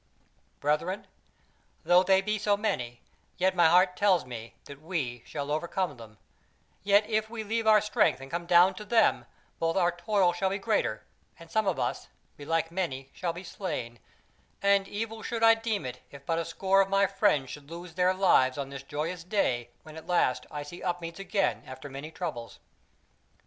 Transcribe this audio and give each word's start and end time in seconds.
Brethren, 0.59 1.05
though 1.83 2.01
they 2.01 2.21
be 2.21 2.39
so 2.39 2.57
many, 2.57 3.01
yet 3.37 3.55
my 3.55 3.67
heart 3.67 3.95
tells 3.95 4.25
me 4.25 4.55
that 4.65 4.81
we 4.81 5.21
shall 5.27 5.51
overcome 5.51 5.95
them; 5.97 6.17
yet 6.81 7.07
if 7.07 7.29
we 7.29 7.43
leave 7.43 7.67
our 7.67 7.79
strength 7.81 8.19
and 8.19 8.31
come 8.31 8.47
down 8.47 8.73
to 8.73 8.83
them, 8.83 9.25
both 9.59 9.75
our 9.77 9.91
toil 9.91 10.33
shall 10.33 10.49
be 10.49 10.57
greater, 10.57 11.03
and 11.37 11.51
some 11.51 11.67
of 11.67 11.77
us, 11.79 12.07
belike 12.35 12.71
many, 12.71 13.11
shall 13.13 13.31
be 13.31 13.43
slain; 13.43 13.99
and 14.59 14.87
evil 14.87 15.21
should 15.21 15.43
I 15.43 15.53
deem 15.53 15.85
it 15.85 16.01
if 16.09 16.25
but 16.25 16.39
a 16.39 16.45
score 16.45 16.81
of 16.81 16.89
my 16.89 17.05
friends 17.05 17.51
should 17.51 17.69
lose 17.69 17.93
their 17.93 18.11
lives 18.15 18.57
on 18.57 18.69
this 18.71 18.81
joyous 18.81 19.23
day 19.23 19.69
when 19.83 19.95
at 19.97 20.07
last 20.07 20.47
I 20.49 20.63
see 20.63 20.81
Upmeads 20.81 21.19
again 21.19 21.61
after 21.67 21.89
many 21.91 22.09
troubles. 22.09 22.57